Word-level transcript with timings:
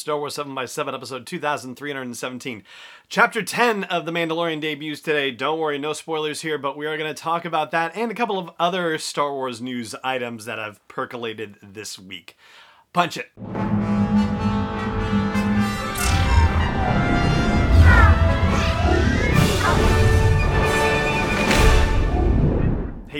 Star 0.00 0.18
Wars 0.18 0.34
7 0.34 0.54
by 0.54 0.64
7 0.64 0.94
episode 0.94 1.26
2317. 1.26 2.64
Chapter 3.10 3.42
10 3.42 3.84
of 3.84 4.06
The 4.06 4.12
Mandalorian 4.12 4.60
debuts 4.60 5.00
today. 5.00 5.30
Don't 5.30 5.58
worry, 5.58 5.78
no 5.78 5.92
spoilers 5.92 6.40
here, 6.40 6.56
but 6.56 6.76
we 6.76 6.86
are 6.86 6.96
going 6.96 7.14
to 7.14 7.22
talk 7.22 7.44
about 7.44 7.70
that 7.72 7.94
and 7.94 8.10
a 8.10 8.14
couple 8.14 8.38
of 8.38 8.50
other 8.58 8.96
Star 8.96 9.32
Wars 9.32 9.60
news 9.60 9.94
items 10.02 10.46
that 10.46 10.58
have 10.58 10.86
percolated 10.88 11.56
this 11.62 11.98
week. 11.98 12.36
Punch 12.94 13.18
it. 13.18 13.79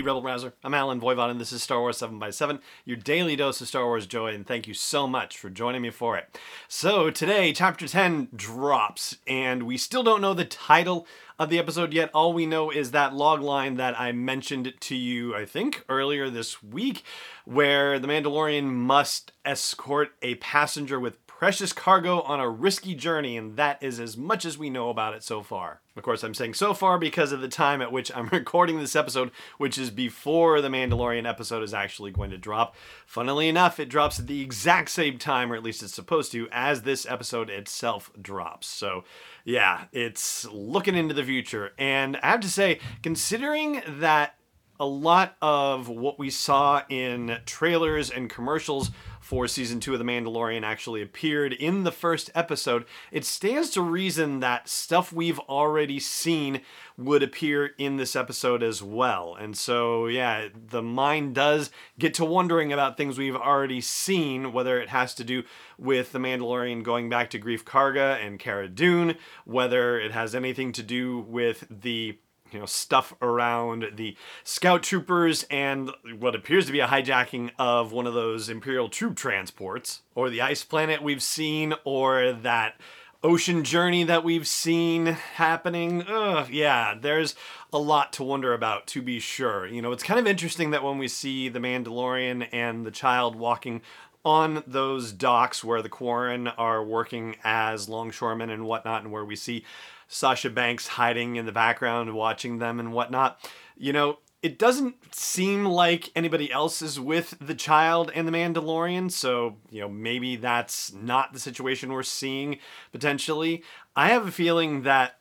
Hey, 0.00 0.06
Rebel 0.06 0.22
Rouser. 0.22 0.54
I'm 0.64 0.72
Allen 0.72 0.98
Voivod, 0.98 1.30
and 1.30 1.38
this 1.38 1.52
is 1.52 1.62
Star 1.62 1.80
Wars 1.80 1.98
7 1.98 2.18
by 2.18 2.30
7 2.30 2.60
your 2.86 2.96
daily 2.96 3.36
dose 3.36 3.60
of 3.60 3.68
Star 3.68 3.84
Wars 3.84 4.06
joy, 4.06 4.32
and 4.32 4.46
thank 4.46 4.66
you 4.66 4.72
so 4.72 5.06
much 5.06 5.36
for 5.36 5.50
joining 5.50 5.82
me 5.82 5.90
for 5.90 6.16
it. 6.16 6.38
So, 6.68 7.10
today, 7.10 7.52
Chapter 7.52 7.86
10 7.86 8.28
drops, 8.34 9.18
and 9.26 9.64
we 9.64 9.76
still 9.76 10.02
don't 10.02 10.22
know 10.22 10.32
the 10.32 10.46
title 10.46 11.06
of 11.38 11.50
the 11.50 11.58
episode 11.58 11.92
yet. 11.92 12.08
All 12.14 12.32
we 12.32 12.46
know 12.46 12.70
is 12.70 12.92
that 12.92 13.14
log 13.14 13.42
line 13.42 13.74
that 13.74 14.00
I 14.00 14.12
mentioned 14.12 14.72
to 14.80 14.96
you, 14.96 15.36
I 15.36 15.44
think, 15.44 15.84
earlier 15.86 16.30
this 16.30 16.62
week, 16.62 17.02
where 17.44 17.98
the 17.98 18.08
Mandalorian 18.08 18.72
must 18.72 19.32
escort 19.44 20.12
a 20.22 20.36
passenger 20.36 20.98
with 20.98 21.26
precious 21.40 21.72
cargo 21.72 22.20
on 22.20 22.38
a 22.38 22.46
risky 22.46 22.94
journey, 22.94 23.34
and 23.34 23.56
that 23.56 23.82
is 23.82 23.98
as 23.98 24.14
much 24.14 24.44
as 24.44 24.58
we 24.58 24.68
know 24.68 24.90
about 24.90 25.14
it 25.14 25.22
so 25.22 25.42
far. 25.42 25.80
Of 25.96 26.02
course, 26.02 26.22
I'm 26.22 26.34
saying 26.34 26.52
so 26.52 26.74
far 26.74 26.98
because 26.98 27.32
of 27.32 27.40
the 27.40 27.48
time 27.48 27.80
at 27.80 27.90
which 27.90 28.14
I'm 28.14 28.26
recording 28.32 28.78
this 28.78 28.94
episode, 28.94 29.30
which 29.56 29.78
is 29.78 29.90
before 29.90 30.60
the 30.60 30.68
Mandalorian 30.68 31.26
episode 31.26 31.62
is 31.62 31.72
actually 31.72 32.10
going 32.10 32.28
to 32.28 32.36
drop. 32.36 32.76
Funnily 33.06 33.48
enough, 33.48 33.80
it 33.80 33.88
drops 33.88 34.20
at 34.20 34.26
the 34.26 34.42
exact 34.42 34.90
same 34.90 35.16
time, 35.16 35.50
or 35.50 35.54
at 35.54 35.62
least 35.62 35.82
it's 35.82 35.94
supposed 35.94 36.30
to, 36.32 36.46
as 36.52 36.82
this 36.82 37.06
episode 37.08 37.48
itself 37.48 38.10
drops. 38.20 38.66
So, 38.66 39.04
yeah, 39.42 39.84
it's 39.92 40.44
looking 40.44 40.94
into 40.94 41.14
the 41.14 41.24
future. 41.24 41.72
And 41.78 42.18
I 42.18 42.32
have 42.32 42.40
to 42.40 42.50
say, 42.50 42.80
considering 43.02 43.80
that 43.88 44.34
a 44.80 44.86
lot 44.86 45.36
of 45.42 45.88
what 45.88 46.18
we 46.18 46.30
saw 46.30 46.82
in 46.88 47.38
trailers 47.44 48.10
and 48.10 48.30
commercials 48.30 48.90
for 49.20 49.46
season 49.46 49.78
two 49.78 49.92
of 49.92 49.98
The 49.98 50.04
Mandalorian 50.04 50.62
actually 50.64 51.02
appeared 51.02 51.52
in 51.52 51.84
the 51.84 51.92
first 51.92 52.30
episode, 52.34 52.86
it 53.12 53.24
stands 53.26 53.70
to 53.70 53.82
reason 53.82 54.40
that 54.40 54.68
stuff 54.68 55.12
we've 55.12 55.38
already 55.40 56.00
seen 56.00 56.62
would 56.96 57.22
appear 57.22 57.66
in 57.78 57.98
this 57.98 58.16
episode 58.16 58.62
as 58.62 58.82
well. 58.82 59.36
And 59.38 59.56
so, 59.56 60.06
yeah, 60.06 60.48
the 60.54 60.82
mind 60.82 61.34
does 61.34 61.70
get 61.98 62.14
to 62.14 62.24
wondering 62.24 62.72
about 62.72 62.96
things 62.96 63.18
we've 63.18 63.36
already 63.36 63.82
seen, 63.82 64.52
whether 64.52 64.80
it 64.80 64.88
has 64.88 65.14
to 65.16 65.24
do 65.24 65.44
with 65.78 66.12
The 66.12 66.18
Mandalorian 66.18 66.82
going 66.82 67.10
back 67.10 67.30
to 67.30 67.38
Greef 67.38 67.64
Karga 67.64 68.16
and 68.24 68.38
Cara 68.38 68.68
Dune, 68.68 69.16
whether 69.44 70.00
it 70.00 70.12
has 70.12 70.34
anything 70.34 70.72
to 70.72 70.82
do 70.82 71.20
with 71.20 71.66
the 71.70 72.18
you 72.52 72.58
know 72.58 72.66
stuff 72.66 73.14
around 73.20 73.86
the 73.96 74.16
scout 74.44 74.82
troopers 74.82 75.44
and 75.50 75.90
what 76.18 76.34
appears 76.34 76.66
to 76.66 76.72
be 76.72 76.80
a 76.80 76.86
hijacking 76.86 77.50
of 77.58 77.92
one 77.92 78.06
of 78.06 78.14
those 78.14 78.48
imperial 78.48 78.88
troop 78.88 79.16
transports 79.16 80.02
or 80.14 80.30
the 80.30 80.40
ice 80.40 80.64
planet 80.64 81.02
we've 81.02 81.22
seen 81.22 81.74
or 81.84 82.32
that 82.32 82.80
ocean 83.22 83.64
journey 83.64 84.02
that 84.02 84.24
we've 84.24 84.48
seen 84.48 85.06
happening. 85.06 86.02
Ugh, 86.08 86.48
yeah 86.50 86.94
there's 87.00 87.34
a 87.72 87.78
lot 87.78 88.12
to 88.14 88.24
wonder 88.24 88.52
about 88.54 88.86
to 88.88 89.02
be 89.02 89.20
sure. 89.20 89.66
You 89.66 89.82
know 89.82 89.92
it's 89.92 90.02
kind 90.02 90.18
of 90.18 90.26
interesting 90.26 90.70
that 90.70 90.82
when 90.82 90.98
we 90.98 91.08
see 91.08 91.48
the 91.48 91.60
mandalorian 91.60 92.48
and 92.52 92.84
the 92.84 92.90
child 92.90 93.36
walking 93.36 93.82
on 94.24 94.62
those 94.66 95.12
docks 95.12 95.64
where 95.64 95.82
the 95.82 95.88
Quarren 95.88 96.48
are 96.48 96.84
working 96.84 97.36
as 97.42 97.88
longshoremen 97.88 98.50
and 98.50 98.64
whatnot, 98.64 99.02
and 99.02 99.12
where 99.12 99.24
we 99.24 99.36
see 99.36 99.64
Sasha 100.12 100.50
Banks 100.50 100.88
hiding 100.88 101.36
in 101.36 101.46
the 101.46 101.52
background, 101.52 102.12
watching 102.12 102.58
them 102.58 102.80
and 102.80 102.92
whatnot. 102.92 103.38
You 103.76 103.92
know, 103.92 104.18
it 104.42 104.58
doesn't 104.58 105.14
seem 105.14 105.64
like 105.64 106.10
anybody 106.16 106.50
else 106.50 106.82
is 106.82 106.98
with 106.98 107.36
the 107.40 107.54
child 107.54 108.10
and 108.12 108.26
the 108.26 108.32
Mandalorian, 108.32 109.12
so, 109.12 109.58
you 109.70 109.80
know, 109.80 109.88
maybe 109.88 110.34
that's 110.34 110.92
not 110.92 111.32
the 111.32 111.38
situation 111.38 111.92
we're 111.92 112.02
seeing 112.02 112.58
potentially. 112.90 113.62
I 113.94 114.08
have 114.08 114.26
a 114.26 114.32
feeling 114.32 114.82
that 114.82 115.19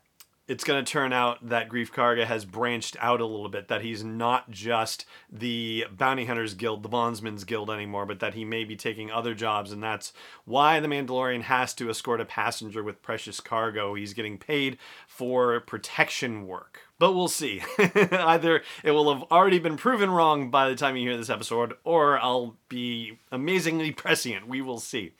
it's 0.50 0.64
going 0.64 0.84
to 0.84 0.92
turn 0.92 1.14
out 1.14 1.48
that 1.48 1.70
Greef 1.70 1.92
Karga 1.92 2.26
has 2.26 2.44
branched 2.44 2.98
out 3.00 3.22
a 3.22 3.26
little 3.26 3.50
bit, 3.50 3.68
that 3.68 3.84
he's 3.84 4.04
not 4.04 4.50
just 4.50 5.06
the 5.32 5.86
Bounty 5.96 6.26
Hunters 6.26 6.56
Guild, 6.56 6.82
the 6.82 6.90
Bondsman's 6.90 7.44
Guild 7.44 7.70
anymore, 7.70 8.08
but 8.08 8.20
that 8.20 8.34
he 8.34 8.44
may 8.44 8.64
be 8.64 8.76
taking 8.76 9.12
other 9.12 9.36
jobs, 9.36 9.72
and 9.72 9.84
that's 9.84 10.12
why 10.46 10.80
the 10.80 10.88
Mandalorian 10.88 11.44
has 11.44 11.76
to 11.76 11.90
escort 11.92 12.20
a 12.20 12.26
passenger 12.26 12.82
with 12.82 13.04
precious 13.04 13.40
cargo. 13.40 13.94
He's 13.94 14.16
getting 14.16 14.40
paid 14.40 14.80
for 15.08 15.60
protection 15.60 16.48
work. 16.48 16.80
But 16.98 17.14
we'll 17.14 17.28
see. 17.28 17.62
Either 18.12 18.64
it 18.84 18.92
will 18.92 19.14
have 19.14 19.32
already 19.32 19.60
been 19.60 19.78
proven 19.78 20.10
wrong 20.10 20.50
by 20.50 20.68
the 20.68 20.76
time 20.76 20.98
you 20.98 21.08
hear 21.08 21.18
this 21.18 21.30
episode, 21.30 21.76
or 21.84 22.18
I'll 22.18 22.58
be 22.70 23.20
amazingly 23.32 23.92
prescient. 23.92 24.48
We 24.48 24.64
will 24.64 24.80
see. 24.80 25.14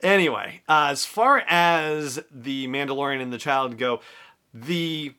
Anyway, 0.00 0.62
uh, 0.68 0.88
as 0.90 1.04
far 1.04 1.44
as 1.48 2.20
the 2.30 2.68
Mandalorian 2.68 3.20
and 3.20 3.32
the 3.32 3.36
child 3.36 3.76
go, 3.76 4.00
the 4.52 5.14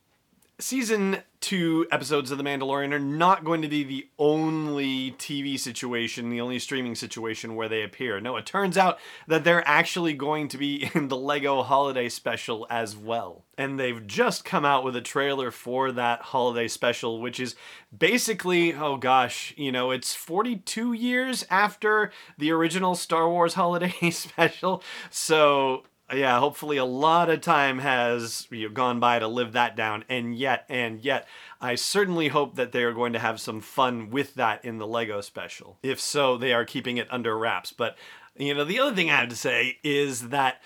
season 0.62 1.18
two 1.40 1.88
episodes 1.92 2.30
of 2.30 2.38
The 2.38 2.44
Mandalorian 2.44 2.94
are 2.94 3.00
not 3.00 3.44
going 3.44 3.64
to 3.64 3.68
be 3.68 3.84
the 3.84 4.08
only 4.19 5.12
TV 5.14 5.59
situation, 5.59 6.30
the 6.30 6.40
only 6.40 6.59
streaming 6.59 6.94
situation 6.94 7.56
where 7.56 7.68
they 7.68 7.81
appear. 7.81 8.19
No, 8.19 8.38
it 8.38 8.46
turns 8.46 8.78
out 8.78 9.00
that 9.28 9.44
they're 9.44 9.68
actually 9.68 10.14
going 10.14 10.47
to 10.50 10.58
be 10.58 10.90
in 10.94 11.08
the 11.08 11.18
Lego 11.18 11.64
holiday 11.64 12.09
special 12.09 12.68
as 12.69 12.96
well. 12.96 13.44
And 13.58 13.80
they've 13.80 14.06
just 14.06 14.46
come 14.46 14.64
out 14.64 14.84
with 14.84 14.96
a 14.96 15.02
trailer 15.02 15.50
for 15.50 15.92
that 15.92 16.22
holiday 16.22 16.68
special, 16.68 17.19
which 17.19 17.40
is 17.40 17.56
basically, 17.96 18.74
oh 18.74 18.98
gosh, 18.98 19.53
you 19.58 19.72
know, 19.72 19.90
it's 19.90 20.13
42 20.13 20.94
years 20.94 21.44
after 21.50 22.12
the 22.38 22.52
original 22.52 22.94
Star 22.96 23.28
Wars 23.28 23.56
holiday 23.56 24.09
special. 24.12 24.84
So 25.09 25.84
yeah, 26.13 26.39
hopefully 26.39 26.77
a 26.77 26.85
lot 26.85 27.29
of 27.29 27.41
time 27.41 27.79
has 27.79 28.47
you 28.49 28.67
know, 28.67 28.73
gone 28.73 28.99
by 28.99 29.19
to 29.19 29.27
live 29.27 29.53
that 29.53 29.75
down, 29.75 30.03
and 30.09 30.35
yet, 30.35 30.66
and 30.69 30.99
yet, 30.99 31.27
I 31.59 31.75
certainly 31.75 32.29
hope 32.29 32.55
that 32.55 32.72
they 32.72 32.83
are 32.83 32.94
going 32.94 33.13
to 33.13 33.19
have 33.19 33.39
some 33.39 33.61
fun 33.61 34.09
with 34.09 34.35
that 34.35 34.63
in 34.66 34.77
the 34.77 34.88
Lego 34.88 35.21
special. 35.21 35.77
If 35.83 36.00
so, 36.00 36.38
they 36.38 36.53
are 36.53 36.66
keeping 36.66 36.97
it 36.97 37.07
under 37.11 37.38
wraps. 37.38 37.71
But 37.71 37.97
you 38.35 38.53
know, 38.53 38.63
the 38.63 38.79
other 38.79 38.95
thing 38.95 39.09
I 39.09 39.17
have 39.17 39.29
to 39.29 39.35
say 39.35 39.77
is 39.83 40.29
that 40.29 40.61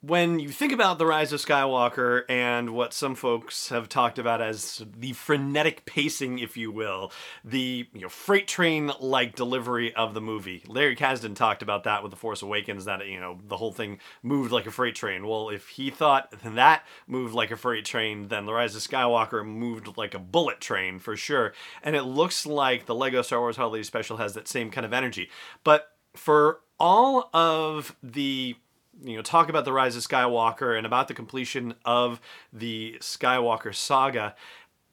when 0.00 0.38
you 0.38 0.50
think 0.50 0.72
about 0.72 0.98
the 0.98 1.06
rise 1.06 1.32
of 1.32 1.40
Skywalker 1.40 2.22
and 2.28 2.70
what 2.70 2.92
some 2.92 3.16
folks 3.16 3.70
have 3.70 3.88
talked 3.88 4.16
about 4.16 4.40
as 4.40 4.84
the 4.96 5.12
frenetic 5.12 5.84
pacing, 5.86 6.38
if 6.38 6.56
you 6.56 6.70
will, 6.70 7.10
the 7.44 7.88
you 7.92 8.02
know, 8.02 8.08
freight 8.08 8.46
train 8.46 8.92
like 9.00 9.34
delivery 9.34 9.92
of 9.96 10.14
the 10.14 10.20
movie, 10.20 10.62
Larry 10.68 10.94
Kasdan 10.94 11.34
talked 11.34 11.62
about 11.62 11.82
that 11.82 12.04
with 12.04 12.10
The 12.10 12.16
Force 12.16 12.42
Awakens, 12.42 12.84
that 12.84 13.06
you 13.08 13.18
know 13.18 13.40
the 13.48 13.56
whole 13.56 13.72
thing 13.72 13.98
moved 14.22 14.52
like 14.52 14.66
a 14.66 14.70
freight 14.70 14.94
train. 14.94 15.26
Well, 15.26 15.48
if 15.48 15.68
he 15.70 15.90
thought 15.90 16.32
that 16.44 16.84
moved 17.08 17.34
like 17.34 17.50
a 17.50 17.56
freight 17.56 17.84
train, 17.84 18.28
then 18.28 18.46
the 18.46 18.52
rise 18.52 18.76
of 18.76 18.82
Skywalker 18.82 19.44
moved 19.44 19.96
like 19.96 20.14
a 20.14 20.20
bullet 20.20 20.60
train 20.60 21.00
for 21.00 21.16
sure. 21.16 21.52
And 21.82 21.96
it 21.96 22.04
looks 22.04 22.46
like 22.46 22.86
the 22.86 22.94
Lego 22.94 23.22
Star 23.22 23.40
Wars 23.40 23.56
Holiday 23.56 23.82
Special 23.82 24.18
has 24.18 24.34
that 24.34 24.46
same 24.46 24.70
kind 24.70 24.86
of 24.86 24.92
energy. 24.92 25.28
But 25.64 25.90
for 26.14 26.60
all 26.78 27.30
of 27.34 27.96
the 28.00 28.56
you 29.02 29.16
know 29.16 29.22
talk 29.22 29.48
about 29.48 29.64
the 29.64 29.72
rise 29.72 29.96
of 29.96 30.02
Skywalker 30.02 30.76
and 30.76 30.86
about 30.86 31.08
the 31.08 31.14
completion 31.14 31.74
of 31.84 32.20
the 32.52 32.96
Skywalker 33.00 33.74
saga 33.74 34.34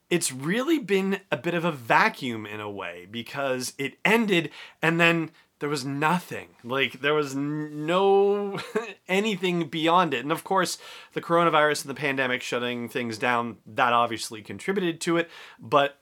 it's 0.09 0.31
really 0.31 0.77
been 0.77 1.19
a 1.31 1.37
bit 1.37 1.53
of 1.53 1.65
a 1.65 1.71
vacuum 1.71 2.45
in 2.45 2.59
a 2.59 2.69
way 2.69 3.07
because 3.09 3.73
it 3.77 3.97
ended 4.05 4.51
and 4.81 4.99
then 4.99 5.31
there 5.59 5.69
was 5.69 5.85
nothing. 5.85 6.49
Like 6.63 7.01
there 7.01 7.13
was 7.13 7.33
no 7.35 8.59
anything 9.07 9.67
beyond 9.67 10.13
it. 10.13 10.21
And 10.21 10.31
of 10.31 10.43
course 10.43 10.77
the 11.13 11.21
coronavirus 11.21 11.85
and 11.85 11.89
the 11.89 11.99
pandemic 11.99 12.41
shutting 12.41 12.89
things 12.89 13.17
down 13.17 13.57
that 13.65 13.93
obviously 13.93 14.41
contributed 14.41 14.99
to 15.01 15.17
it. 15.17 15.29
But 15.59 15.97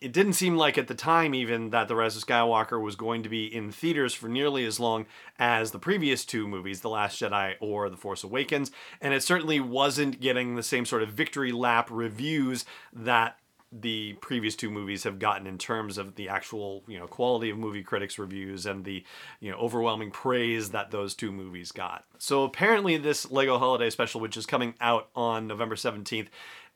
it 0.00 0.12
didn't 0.12 0.34
seem 0.34 0.56
like 0.56 0.78
at 0.78 0.86
the 0.86 0.94
time 0.94 1.34
even 1.34 1.70
that 1.70 1.88
the 1.88 1.96
rise 1.96 2.16
of 2.16 2.24
skywalker 2.24 2.80
was 2.80 2.96
going 2.96 3.22
to 3.22 3.28
be 3.28 3.52
in 3.52 3.72
theaters 3.72 4.14
for 4.14 4.28
nearly 4.28 4.64
as 4.64 4.78
long 4.78 5.06
as 5.38 5.70
the 5.70 5.78
previous 5.78 6.24
two 6.24 6.46
movies 6.46 6.80
the 6.80 6.88
last 6.88 7.20
jedi 7.20 7.54
or 7.60 7.88
the 7.90 7.96
force 7.96 8.22
awakens 8.22 8.70
and 9.00 9.12
it 9.12 9.22
certainly 9.22 9.60
wasn't 9.60 10.20
getting 10.20 10.54
the 10.54 10.62
same 10.62 10.84
sort 10.84 11.02
of 11.02 11.10
victory 11.10 11.52
lap 11.52 11.88
reviews 11.90 12.64
that 12.92 13.38
the 13.70 14.14
previous 14.22 14.56
two 14.56 14.70
movies 14.70 15.04
have 15.04 15.18
gotten 15.18 15.46
in 15.46 15.58
terms 15.58 15.98
of 15.98 16.14
the 16.14 16.28
actual 16.28 16.82
you 16.86 16.98
know 16.98 17.06
quality 17.06 17.50
of 17.50 17.58
movie 17.58 17.82
critics 17.82 18.18
reviews 18.18 18.64
and 18.64 18.84
the 18.84 19.04
you 19.40 19.50
know 19.50 19.58
overwhelming 19.58 20.10
praise 20.10 20.70
that 20.70 20.90
those 20.90 21.14
two 21.14 21.30
movies 21.30 21.70
got. 21.70 22.04
So 22.16 22.44
apparently 22.44 22.96
this 22.96 23.30
lego 23.30 23.58
holiday 23.58 23.90
special 23.90 24.22
which 24.22 24.38
is 24.38 24.46
coming 24.46 24.74
out 24.80 25.08
on 25.14 25.46
november 25.46 25.74
17th 25.74 26.28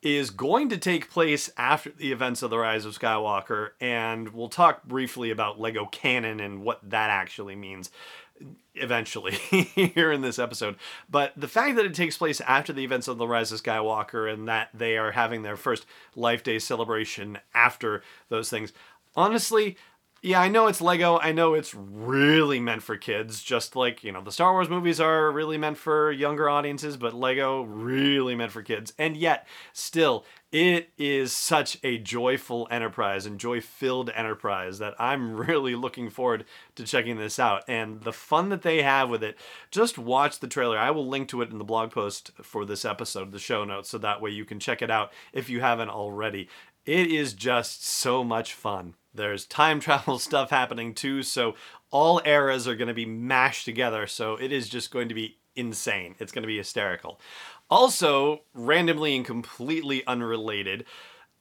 is 0.03 0.31
going 0.31 0.69
to 0.69 0.77
take 0.77 1.09
place 1.11 1.51
after 1.57 1.91
the 1.91 2.11
events 2.13 2.43
of 2.43 2.51
the 2.51 2.59
Rise 2.59 2.85
of 2.85 2.99
Skywalker, 2.99 3.71
and 3.81 4.31
we'll 4.31 4.49
talk 4.49 4.83
briefly 4.85 5.31
about 5.31 5.61
Lego 5.61 5.87
canon 5.87 6.41
and 6.41 6.63
what 6.63 6.81
that 6.91 7.09
actually 7.11 7.55
means. 7.57 7.91
eventually 8.75 9.33
here 9.75 10.11
in 10.11 10.23
this 10.23 10.39
episode. 10.39 10.77
But 11.09 11.33
the 11.37 11.49
fact 11.49 11.77
that 11.77 11.85
it 11.87 11.95
takes 11.95 12.17
place 12.17 12.41
after 12.41 12.73
the 12.73 12.85
events 12.85 13.07
of 13.07 13.19
The 13.19 13.27
Rise 13.29 13.53
of 13.53 13.63
Skywalker 13.63 14.33
and 14.33 14.49
that 14.49 14.71
they 14.75 14.97
are 14.97 15.13
having 15.13 15.43
their 15.43 15.57
first 15.57 15.87
Life 16.17 16.43
Day 16.43 16.59
celebration 16.59 17.39
after 17.55 18.03
those 18.29 18.51
things, 18.51 18.73
honestly, 19.15 19.77
yeah, 20.25 20.41
I 20.41 20.47
know 20.47 20.69
it's 20.69 20.81
Lego. 20.81 21.19
I 21.19 21.33
know 21.33 21.55
it's 21.55 21.75
really 21.75 22.61
meant 22.61 22.85
for 22.85 22.97
kids, 22.97 23.43
just 23.43 23.75
like, 23.75 24.05
you 24.05 24.13
know, 24.13 24.23
the 24.23 24.31
Star 24.31 24.53
Wars 24.53 24.69
movies 24.69 25.01
are 25.01 25.33
really 25.33 25.59
meant 25.59 25.79
for 25.79 26.13
younger 26.13 26.49
audiences, 26.49 26.97
but 26.97 27.13
Lego 27.13 27.63
really 27.63 28.37
meant 28.37 28.53
for 28.53 28.63
kids. 28.63 28.93
And 29.01 29.17
yet, 29.17 29.49
still, 29.73 30.25
it 30.53 30.91
is 30.97 31.33
such 31.33 31.77
a 31.83 31.99
joyful 31.99 32.69
enterprise 32.71 33.27
and 33.27 33.41
joy 33.41 33.61
filled 33.61 34.11
enterprise 34.11 34.79
that 34.79 34.95
I'm 34.97 35.35
really 35.37 35.75
looking 35.75 36.09
forward 36.09 36.45
to 36.77 36.85
checking 36.85 37.17
this 37.17 37.41
out. 37.41 37.65
And 37.67 38.03
the 38.03 38.13
fun 38.13 38.49
that 38.51 38.63
they 38.63 38.83
have 38.83 39.11
with 39.11 39.25
it, 39.25 39.37
just 39.73 39.99
watch 39.99 40.39
the 40.39 40.47
trailer. 40.47 40.79
I 40.79 40.93
will 40.93 41.09
link 41.09 41.31
to 41.31 41.43
it 41.43 41.51
in 41.51 41.59
the 41.59 41.65
blog 41.65 41.91
post 41.91 42.31
for 42.43 42.65
this 42.65 42.85
episode, 42.85 43.33
the 43.33 43.41
show 43.41 43.65
notes, 43.65 43.91
so 43.91 43.99
that 43.99 44.21
way 44.21 44.31
you 44.31 44.45
can 44.45 44.61
check 44.61 44.83
it 44.83 44.91
out 44.91 45.13
if 45.33 45.51
you 45.51 45.63
haven't 45.63 45.91
already. 45.91 46.49
It 46.87 47.09
is 47.09 47.33
just 47.33 47.85
so 47.85 48.23
much 48.23 48.55
fun. 48.55 48.95
There's 49.15 49.47
time 49.47 49.81
travel 49.81 50.19
stuff 50.21 50.51
happening 50.51 50.95
too, 50.95 51.23
so 51.23 51.55
all 51.91 52.21
eras 52.25 52.67
are 52.67 52.77
going 52.77 52.89
to 52.89 52.95
be 52.95 53.07
mashed 53.07 53.65
together, 53.65 54.07
so 54.07 54.37
it 54.37 54.53
is 54.53 54.69
just 54.69 54.91
going 54.91 55.09
to 55.09 55.15
be 55.15 55.39
insane. 55.55 56.15
It's 56.19 56.33
going 56.33 56.43
to 56.43 56.49
be 56.49 56.57
hysterical. 56.57 57.21
Also, 57.71 58.43
randomly 58.55 59.15
and 59.17 59.25
completely 59.25 60.07
unrelated, 60.07 60.85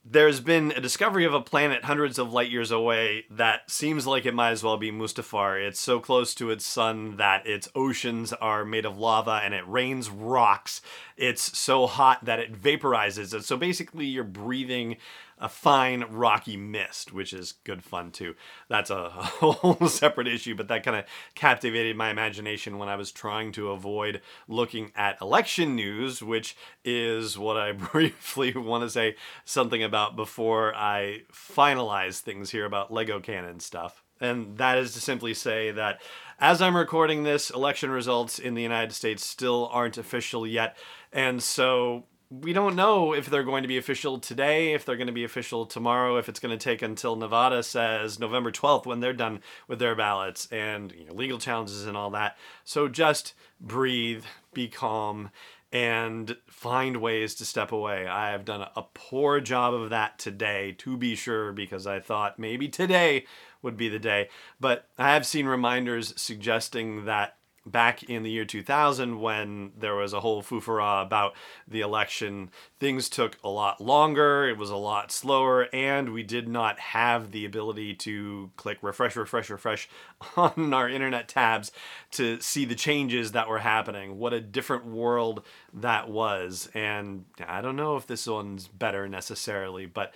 there's 0.04 0.40
been 0.40 0.72
a 0.72 0.82
discovery 0.82 1.26
of 1.26 1.34
a 1.34 1.42
planet 1.42 1.86
hundreds 1.86 2.18
of 2.18 2.34
light 2.34 2.50
years 2.50 2.72
away 2.72 3.26
that 3.30 3.70
seems 3.70 4.08
like 4.08 4.26
it 4.26 4.34
might 4.34 4.50
as 4.50 4.64
well 4.64 4.78
be 4.78 4.92
Mustafar. 4.92 5.64
It's 5.64 5.80
so 5.80 6.00
close 6.00 6.34
to 6.36 6.50
its 6.50 6.66
sun 6.66 7.18
that 7.18 7.46
its 7.46 7.70
oceans 7.76 8.34
are 8.34 8.66
made 8.66 8.86
of 8.86 8.98
lava 8.98 9.42
and 9.44 9.54
it 9.54 9.68
rains 9.68 10.10
rocks. 10.10 10.82
It's 11.18 11.58
so 11.58 11.86
hot 11.86 12.26
that 12.26 12.40
it 12.40 12.60
vaporizes. 12.60 13.44
So 13.44 13.58
basically, 13.58 14.08
you're 14.08 14.24
breathing 14.24 14.98
a 15.42 15.50
fine 15.50 16.06
rocky 16.12 16.56
mist, 16.56 17.12
which 17.12 17.34
is 17.34 17.54
good 17.64 17.84
fun 17.84 18.12
too. 18.12 18.36
That's 18.70 18.92
a 18.92 19.10
whole 19.10 19.88
separate 19.88 20.28
issue, 20.28 20.56
but 20.56 20.68
that 20.68 20.84
kind 20.84 20.98
of 20.98 21.06
captivated 21.34 21.98
my 21.98 22.12
imagination 22.12 22.78
when 22.78 22.88
I 22.88 22.96
was 22.96 23.12
trying 23.12 23.52
to 23.54 23.72
avoid 23.72 24.22
looking 24.48 24.92
at 24.96 25.20
election 25.20 25.76
news, 25.76 26.22
which 26.22 26.56
is 26.86 27.38
what 27.38 27.58
I 27.58 27.72
briefly 27.92 28.54
want 28.54 28.84
to 28.84 28.90
say 28.90 29.16
something 29.44 29.82
about 29.84 30.16
before 30.16 30.76
I 30.76 31.24
finalize 31.34 32.20
things 32.20 32.52
here 32.52 32.66
about 32.66 32.94
Lego 32.94 33.20
canon 33.20 33.60
stuff. 33.60 34.04
And 34.22 34.60
that 34.60 34.78
is 34.78 34.94
to 34.94 35.02
simply 35.02 35.34
say 35.34 35.72
that 35.72 36.00
as 36.40 36.62
I'm 36.62 36.78
recording 36.78 37.24
this, 37.24 37.50
election 37.50 37.90
results 37.90 38.38
in 38.38 38.54
the 38.54 38.62
United 38.62 38.94
States 38.94 39.26
still 39.26 39.68
aren't 39.72 39.98
official 39.98 40.46
yet. 40.46 40.78
And 41.12 41.42
so 41.42 42.06
we 42.32 42.54
don't 42.54 42.78
know 42.78 43.14
if 43.14 43.26
they're 43.30 43.44
going 43.44 43.64
to 43.64 43.68
be 43.68 43.78
official 43.78 44.18
today, 44.18 44.74
if 44.74 44.86
they're 44.86 44.96
going 44.96 45.08
to 45.08 45.14
be 45.14 45.26
official 45.26 45.66
tomorrow, 45.66 46.16
if 46.16 46.30
it's 46.30 46.40
going 46.40 46.58
to 46.58 46.64
take 46.64 46.82
until 46.82 47.18
Nevada 47.18 47.62
says 47.62 48.20
November 48.20 48.52
12th 48.52 48.86
when 48.86 49.02
they're 49.02 49.12
done 49.12 49.42
with 49.68 49.80
their 49.80 49.96
ballots 49.96 50.48
and 50.50 50.94
you 50.94 51.06
know, 51.06 51.14
legal 51.14 51.38
challenges 51.38 51.86
and 51.86 51.98
all 51.98 52.10
that. 52.12 52.38
So 52.64 52.88
just 52.88 53.34
breathe, 53.60 54.24
be 54.54 54.70
calm, 54.70 55.30
and 55.74 56.38
find 56.48 56.98
ways 56.98 57.36
to 57.36 57.46
step 57.46 57.74
away. 57.74 58.08
I 58.08 58.32
have 58.32 58.46
done 58.46 58.66
a 58.78 58.84
poor 58.94 59.42
job 59.42 59.74
of 59.74 59.90
that 59.90 60.18
today, 60.18 60.74
to 60.80 60.96
be 60.96 61.16
sure, 61.16 61.52
because 61.52 61.86
I 61.86 62.00
thought 62.00 62.40
maybe 62.40 62.70
today 62.70 63.26
would 63.62 63.76
be 63.76 63.90
the 63.90 64.00
day. 64.00 64.30
But 64.60 64.88
I 64.98 65.14
have 65.14 65.26
seen 65.26 65.48
reminders 65.48 66.14
suggesting 66.20 67.06
that 67.06 67.36
back 67.72 68.04
in 68.04 68.24
the 68.24 68.32
year 68.32 68.46
2000 68.46 69.20
when 69.20 69.72
there 69.78 69.96
was 69.96 70.14
a 70.14 70.20
whole 70.20 70.42
foofara 70.42 71.02
about 71.02 71.34
the 71.68 71.82
election. 71.82 72.50
Things 72.80 73.10
took 73.10 73.38
a 73.44 73.50
lot 73.50 73.82
longer 73.82 74.48
it 74.48 74.58
was 74.58 74.70
a 74.70 74.76
lot 74.76 75.12
slower 75.12 75.68
and 75.74 76.10
we 76.10 76.24
did 76.24 76.48
not 76.48 76.80
have 76.80 77.32
the 77.32 77.46
ability 77.46 77.94
to 77.96 78.52
click 78.58 78.78
refresh 78.82 79.16
refresh 79.16 79.50
refresh 79.50 79.90
on 80.38 80.74
our 80.74 80.90
internet 80.90 81.28
tabs 81.28 81.72
to 82.12 82.40
see 82.40 82.66
the 82.66 82.76
changes 82.76 83.32
that 83.32 83.50
were 83.50 83.60
happening. 83.60 84.18
What 84.18 84.34
a 84.34 84.42
different 84.42 84.86
world 84.86 85.44
that 85.74 86.10
was. 86.10 86.70
And 86.74 87.26
i 87.48 87.62
don't 87.62 87.76
know 87.76 87.98
if 87.98 88.08
this 88.08 88.28
one's 88.28 88.68
better 88.68 89.08
necessarily 89.08 89.86
but 89.86 90.14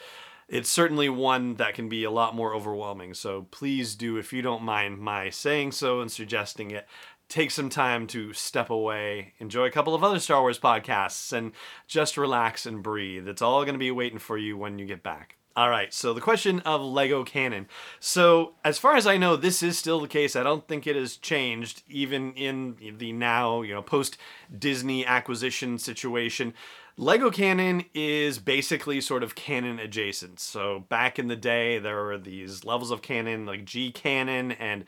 it's 0.47 0.69
certainly 0.69 1.09
one 1.09 1.55
that 1.55 1.73
can 1.73 1.89
be 1.89 2.03
a 2.03 2.11
lot 2.11 2.35
more 2.35 2.53
overwhelming. 2.53 3.15
So 3.15 3.47
please 3.49 3.95
do, 3.95 4.17
if 4.17 4.31
you 4.31 4.41
don't 4.41 4.61
mind 4.61 4.99
my 4.99 5.31
saying 5.31 5.71
so 5.71 6.01
and 6.01 6.11
suggesting 6.11 6.69
it, 6.71 6.87
take 7.27 7.51
some 7.51 7.69
time 7.69 8.07
to 8.07 8.33
step 8.33 8.69
away, 8.69 9.33
enjoy 9.39 9.65
a 9.65 9.71
couple 9.71 9.95
of 9.95 10.03
other 10.03 10.19
Star 10.19 10.41
Wars 10.41 10.59
podcasts, 10.59 11.33
and 11.33 11.51
just 11.87 12.17
relax 12.17 12.65
and 12.65 12.83
breathe. 12.83 13.27
It's 13.27 13.41
all 13.41 13.63
going 13.63 13.75
to 13.75 13.79
be 13.79 13.91
waiting 13.91 14.19
for 14.19 14.37
you 14.37 14.57
when 14.57 14.79
you 14.79 14.85
get 14.85 15.03
back. 15.03 15.37
All 15.57 15.69
right, 15.69 15.93
so 15.93 16.13
the 16.13 16.19
question 16.19 16.59
of 16.61 16.81
Lego 16.81 17.23
canon. 17.23 17.67
So, 18.01 18.55
as 18.65 18.77
far 18.77 18.97
as 18.97 19.07
I 19.07 19.15
know, 19.15 19.37
this 19.37 19.63
is 19.63 19.77
still 19.77 20.01
the 20.01 20.07
case. 20.07 20.35
I 20.35 20.43
don't 20.43 20.67
think 20.67 20.85
it 20.85 20.97
has 20.97 21.15
changed, 21.15 21.81
even 21.87 22.33
in 22.33 22.75
the 22.97 23.13
now, 23.13 23.61
you 23.61 23.73
know, 23.73 23.81
post 23.81 24.17
Disney 24.57 25.05
acquisition 25.05 25.77
situation. 25.77 26.53
Lego 26.97 27.31
canon 27.31 27.85
is 27.93 28.37
basically 28.37 28.99
sort 28.99 29.23
of 29.23 29.35
canon 29.35 29.79
adjacent. 29.79 30.41
So, 30.41 30.83
back 30.89 31.17
in 31.17 31.27
the 31.29 31.37
day, 31.37 31.79
there 31.79 32.03
were 32.03 32.17
these 32.17 32.65
levels 32.65 32.91
of 32.91 33.01
canon, 33.01 33.45
like 33.45 33.63
G 33.63 33.93
canon 33.93 34.51
and 34.51 34.83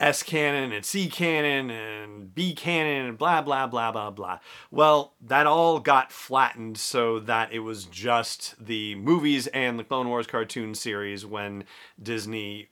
S 0.00 0.22
canon 0.22 0.72
and 0.72 0.84
C 0.84 1.08
canon 1.08 1.70
and 1.70 2.34
B 2.34 2.54
canon 2.54 3.06
and 3.06 3.18
blah, 3.18 3.42
blah, 3.42 3.66
blah, 3.66 3.90
blah, 3.90 4.10
blah. 4.10 4.38
Well, 4.70 5.14
that 5.20 5.46
all 5.46 5.80
got 5.80 6.12
flattened 6.12 6.78
so 6.78 7.18
that 7.20 7.52
it 7.52 7.60
was 7.60 7.84
just 7.84 8.54
the 8.64 8.94
movies 8.94 9.48
and 9.48 9.78
the 9.78 9.84
Clone 9.84 10.08
Wars 10.08 10.26
cartoon 10.26 10.74
series 10.74 11.26
when 11.26 11.64
Disney 12.00 12.68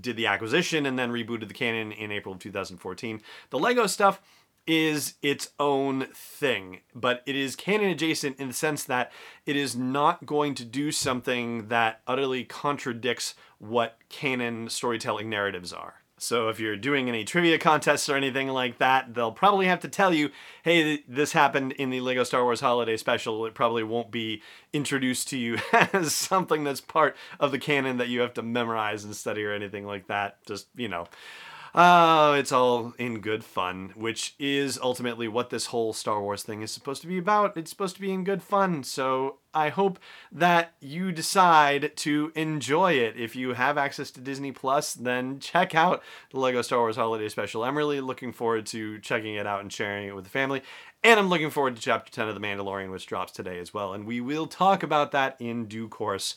did 0.00 0.16
the 0.16 0.26
acquisition 0.26 0.86
and 0.86 0.98
then 0.98 1.12
rebooted 1.12 1.46
the 1.46 1.54
canon 1.54 1.92
in 1.92 2.10
April 2.10 2.34
of 2.34 2.40
2014. 2.40 3.20
The 3.50 3.58
Lego 3.58 3.86
stuff 3.86 4.20
is 4.66 5.14
its 5.22 5.50
own 5.60 6.06
thing, 6.14 6.80
but 6.94 7.22
it 7.26 7.36
is 7.36 7.54
canon 7.54 7.90
adjacent 7.90 8.40
in 8.40 8.48
the 8.48 8.54
sense 8.54 8.82
that 8.84 9.12
it 9.46 9.56
is 9.56 9.76
not 9.76 10.26
going 10.26 10.54
to 10.54 10.64
do 10.64 10.90
something 10.90 11.68
that 11.68 12.00
utterly 12.06 12.44
contradicts 12.44 13.34
what 13.58 13.98
canon 14.08 14.68
storytelling 14.68 15.28
narratives 15.28 15.72
are. 15.72 16.03
So 16.16 16.48
if 16.48 16.60
you're 16.60 16.76
doing 16.76 17.08
any 17.08 17.24
trivia 17.24 17.58
contests 17.58 18.08
or 18.08 18.16
anything 18.16 18.48
like 18.48 18.78
that, 18.78 19.14
they'll 19.14 19.32
probably 19.32 19.66
have 19.66 19.80
to 19.80 19.88
tell 19.88 20.14
you, 20.14 20.30
hey, 20.62 21.02
this 21.08 21.32
happened 21.32 21.72
in 21.72 21.90
the 21.90 22.00
LEGO 22.00 22.22
Star 22.22 22.44
Wars 22.44 22.60
Holiday 22.60 22.96
Special. 22.96 23.44
It 23.46 23.54
probably 23.54 23.82
won't 23.82 24.10
be 24.10 24.40
introduced 24.72 25.28
to 25.30 25.38
you 25.38 25.58
as 25.72 26.14
something 26.14 26.62
that's 26.62 26.80
part 26.80 27.16
of 27.40 27.50
the 27.50 27.58
canon 27.58 27.96
that 27.96 28.08
you 28.08 28.20
have 28.20 28.34
to 28.34 28.42
memorize 28.42 29.04
and 29.04 29.14
study 29.14 29.44
or 29.44 29.52
anything 29.52 29.86
like 29.86 30.06
that. 30.06 30.44
Just, 30.46 30.68
you 30.76 30.88
know. 30.88 31.06
Oh, 31.76 32.34
it's 32.34 32.52
all 32.52 32.94
in 32.98 33.18
good 33.18 33.42
fun, 33.42 33.92
which 33.96 34.36
is 34.38 34.78
ultimately 34.80 35.26
what 35.26 35.50
this 35.50 35.66
whole 35.66 35.92
Star 35.92 36.22
Wars 36.22 36.44
thing 36.44 36.62
is 36.62 36.70
supposed 36.70 37.02
to 37.02 37.08
be 37.08 37.18
about. 37.18 37.56
It's 37.56 37.70
supposed 37.70 37.96
to 37.96 38.00
be 38.00 38.12
in 38.12 38.22
good 38.22 38.44
fun. 38.44 38.84
So 38.84 39.38
I 39.52 39.70
hope 39.70 39.98
that 40.30 40.74
you 40.78 41.10
decide 41.10 41.96
to 41.96 42.30
enjoy 42.36 42.92
it. 42.92 43.16
If 43.18 43.34
you 43.34 43.54
have 43.54 43.76
access 43.76 44.12
to 44.12 44.20
Disney 44.20 44.52
Plus, 44.52 44.94
then 44.94 45.40
check 45.40 45.74
out 45.74 46.00
the 46.30 46.38
Lego 46.38 46.62
Star 46.62 46.78
Wars 46.78 46.94
Holiday 46.94 47.28
Special. 47.28 47.64
I'm 47.64 47.76
really 47.76 48.00
looking 48.00 48.32
forward 48.32 48.66
to 48.66 49.00
checking 49.00 49.34
it 49.34 49.46
out 49.46 49.60
and 49.60 49.72
sharing 49.72 50.06
it 50.06 50.14
with 50.14 50.24
the 50.24 50.30
family. 50.30 50.62
And 51.02 51.18
I'm 51.18 51.28
looking 51.28 51.50
forward 51.50 51.74
to 51.74 51.82
Chapter 51.82 52.12
10 52.12 52.28
of 52.28 52.34
The 52.34 52.40
Mandalorian, 52.40 52.92
which 52.92 53.06
drops 53.06 53.32
today 53.32 53.58
as 53.58 53.74
well. 53.74 53.92
And 53.92 54.06
we 54.06 54.20
will 54.20 54.46
talk 54.46 54.84
about 54.84 55.10
that 55.10 55.36
in 55.40 55.66
due 55.66 55.88
course 55.88 56.36